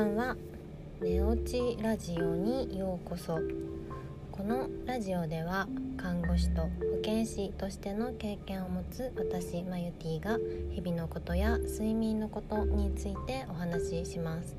[0.00, 0.36] ばんは。
[1.02, 3.38] 寝落ちラジオにようこそ。
[4.32, 5.68] このラジオでは
[5.98, 6.68] 看護師と保
[7.02, 10.38] 健師としての経験を持つ私マユティが
[10.70, 14.56] 日々のことや睡眠のことについてお話しします。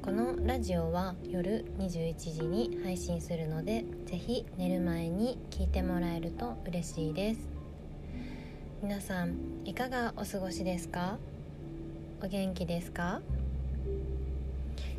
[0.00, 7.40] このラジオは夜21時に配信するのでぜひ寝る前に聞いてもらえると嬉しいです。
[8.80, 9.34] 皆さん
[9.64, 11.18] いかがお過ごしですか？
[12.22, 13.22] お元気ですか？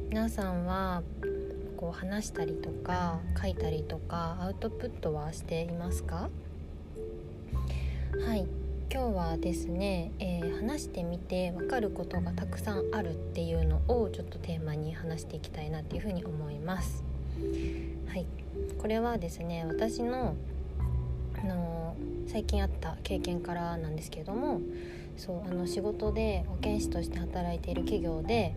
[0.10, 1.04] 皆さんは
[1.78, 6.30] こう話したりとか書いたりとかアウトプットはしていますか？
[8.26, 8.48] はい。
[8.92, 17.04] 今日はですね、えー、話してみて分かることがたくさんあるっていうのをちょっとテーマに話していきたいなっていうふうに思います。
[18.08, 18.26] はい。
[18.80, 20.36] これはですね私の、
[22.30, 24.62] 最近あった経験からなんですけれども
[25.18, 28.56] そうあの仕事で保健師として働いている企業で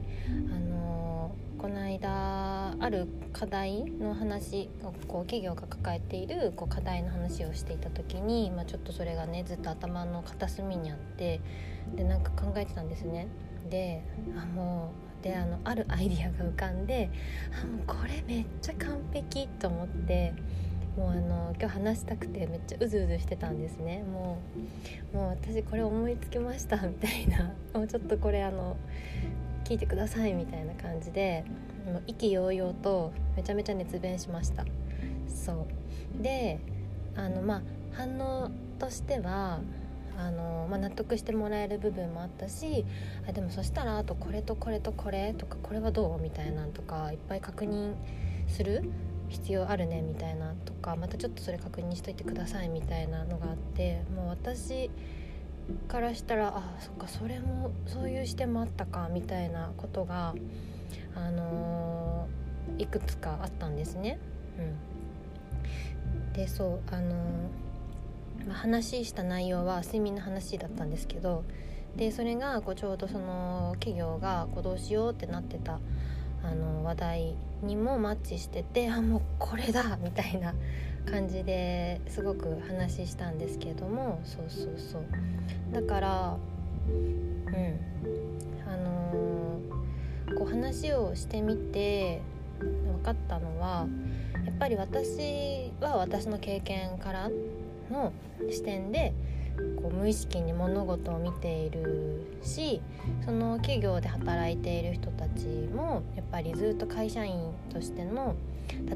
[0.54, 4.68] あのこの間ある課題の話
[5.08, 11.40] こう企業が抱えているこう課題の話をしていた時に、まあ、ちょっとそれがねずっと頭の片隅にあって
[11.96, 13.28] でなんか考えてたんですね。
[13.70, 14.02] で
[14.36, 17.10] あもうであのあるアイディアが浮かんで
[17.62, 20.34] あもうこれめっちゃ完璧と思って
[20.96, 24.02] もうあの今日話したくてめっちゃうずうずしてたんですね。
[24.02, 24.38] も
[25.14, 27.52] うもう私これ思いつきましたみたいな。
[27.72, 28.76] もうちょっとこれあの
[29.64, 31.44] 聞いてくださいみたいな感じで
[31.86, 34.64] もう意気揚々とめちゃめちゃ熱弁しました。
[35.28, 35.66] そ
[36.18, 36.22] う。
[36.22, 36.58] で
[37.16, 39.60] あのまあ反応としては
[40.18, 42.84] あの、まあ、納得してもらえる部分もあったし
[43.26, 46.20] あでもそしたらあとこれとこれとこれとかこれはどう？
[46.20, 47.94] みたいなんとかいっぱい確認
[48.48, 48.84] する
[49.32, 54.90] 必要あるねみたいなとかまたちょっとそれ確認しといてくださいみたいなのがあってもう私
[55.88, 60.34] からしたらあそっかそれもそういう視点もあったかみたいなことが、
[61.14, 64.18] あのー、いくつかあったんですね。
[64.58, 71.44] うん、でそうあのー、まあ、話した内容は睡眠の話だったんですけど
[71.96, 75.78] でそれがこうちょうどその企業がこうどうしようってなってた
[76.44, 80.54] あの話題にもマッチしててあもうこれだみたいな
[81.10, 85.04] 感じですごく話したんですけれどもそうそうそう。
[85.72, 86.36] だから
[86.86, 87.92] うん。
[88.66, 92.22] あのー、こう話をしてみて
[92.58, 93.86] 分かったのは
[94.46, 97.30] やっぱり私は私の経験から
[97.90, 98.12] の
[98.50, 99.12] 視点で
[99.82, 102.80] こう無意識に物事を見ているし
[103.24, 108.36] その企業で働いている人たちもやっぱりずっと会社員としての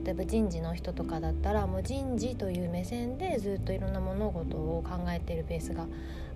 [0.05, 5.87] 例えば人事の人とかだったらもう人事という目線でずっといろんな物事を考えているベースが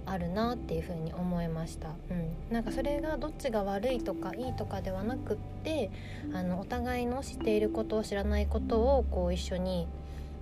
[0.06, 5.90] あるなっていうふうに思いました、うん、なんかそれがどっちが悪いとかいいとかではなくって
[6.34, 9.86] あのお互いの知っていることを知らないことをこう一緒に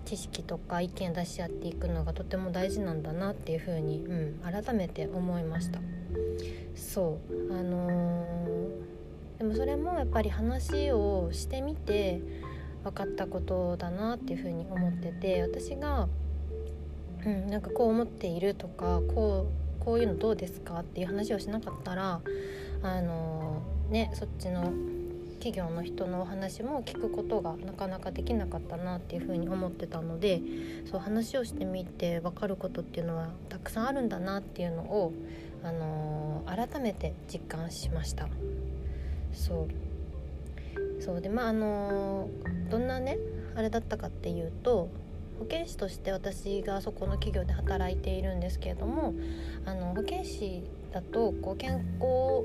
[0.09, 5.81] 知識とか意見出し合っていくのがとても大事なんだなっていうふうに、うん、改めて思いました。
[6.75, 12.23] そうあのー、でもそれもやっぱり話をしてみて
[12.85, 16.09] 分かったことだなっていうふうに思ってて私が、
[17.27, 19.47] うん、なんかこう思っているとかこ
[19.81, 22.23] うこういうのどうですかっていう話をしなかったら
[22.83, 24.73] あのー、ねそっちの
[25.39, 30.41] 企業の人のお話も聞くことがなかなかできなかったなっていうふうに思ってたので
[30.91, 35.13] そう話をしてみて分かることっていうのはたくさんあるんだなっていうのを、
[35.63, 38.29] あのー、改めて実感しました。
[39.33, 43.19] そうそうでまああのー、どんなね
[43.55, 44.89] あれだったかっていうと
[45.39, 49.15] 保健師として私がそこの企業で働いているんですけれども
[49.65, 52.45] あの保健師だとこう健康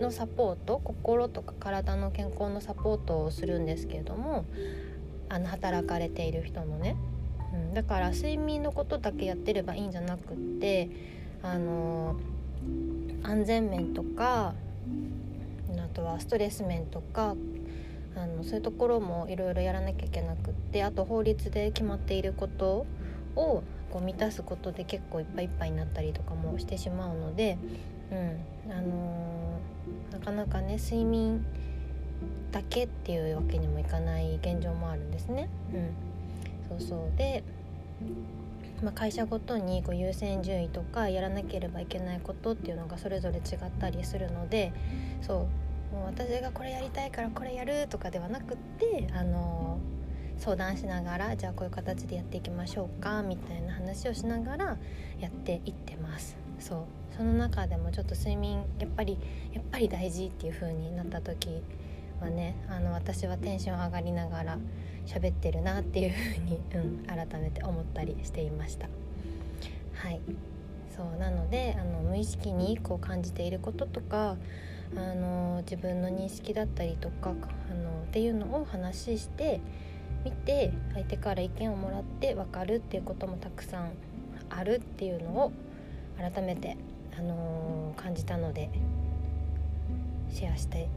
[0.00, 4.44] のサポート心とか体の健康のサポートをするんですけれども
[5.28, 6.96] あの働かれている人のね、
[7.54, 10.90] うん、だから睡眠のことだけやってればいいんじゃなくって
[11.42, 12.16] あの
[13.22, 14.54] 安全面とか
[15.78, 17.34] あとはストレス面とか
[18.16, 22.86] あのそういうところもいろいろやらなきゃいけなくってあと法律で決まっていること
[23.36, 27.58] をこう満たすことで結構いっぱいいっぱいになったりとかもしてしまうので、
[28.10, 29.35] うんあのー、
[30.10, 31.44] なかなかね睡眠
[32.52, 35.48] だけっていうわけにもいかない現状もあるんですね。
[35.72, 37.44] うん、そうそうで、
[38.82, 43.42] まあ、会社ごとにこう優先順位とかやらなければいけないことっていうのがそれぞれ違っ
[43.78, 44.72] たりするので
[45.22, 45.48] そ
[45.92, 49.96] うもう私がこれやりたいからこれやるとかではなくってあのー
[50.38, 54.76] 相談しながらじゃあこういう形でやっていきましょうかみたいな話をしながら
[55.18, 56.45] やっていってます。
[56.58, 56.84] そう
[57.16, 59.18] その中でもちょっと睡眠やっぱり
[59.52, 61.62] やっぱり大事っていう風になった時
[62.20, 64.58] はねあの私はテンション上がりながら
[65.06, 68.88] 喋ってるなっていう風に、うん、改めて思ったりしていました。
[69.94, 70.20] はい
[70.94, 74.36] そうなのであの無意識にこう感じていることとか
[74.96, 77.30] あの自分の認識だったりとか
[77.70, 79.60] あのっていうのを話して
[80.24, 83.90] みて相手から意見をもらって分かるっていうこともたくさん
[84.48, 85.52] あるっていうのを
[86.18, 86.76] 改めて、
[87.18, 88.70] あのー、感じたので
[90.30, 90.88] シェアして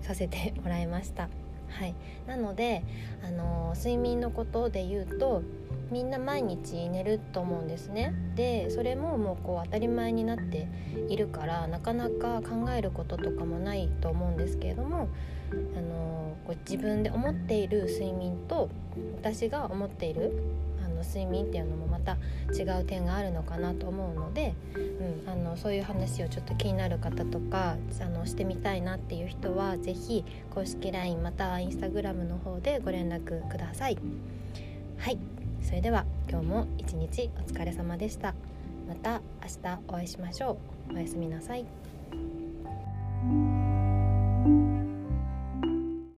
[0.00, 1.28] させて もらいました。
[1.68, 1.94] はい、
[2.26, 2.82] なので、
[3.22, 5.42] あのー、睡眠のことで言うと
[5.90, 10.68] みんな毎日寝ると思うんですねでそれももうこう当たり前になって
[11.08, 15.08] いるからなかなか考えることとかもないと思うんですけれども
[15.76, 18.68] あのこう自分で思っている睡眠と
[19.16, 20.42] 私が思っている
[20.98, 22.16] の睡眠っていうのもまた
[22.52, 33.98] 違う点があるのかなと思うので、うん、あのそういう話をちょっと気になる方とかあのしてみたいなっていう人は是非公式 LINE または Instagram の方でご連絡ください。
[34.98, 35.18] はい。
[35.62, 38.34] それでは今日も一日お疲れ様でした。
[38.88, 40.58] また明日お会いしましょ
[40.90, 40.94] う。
[40.94, 41.66] おやすみなさい。